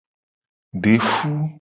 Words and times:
De 0.73 0.97
fu. 0.97 1.33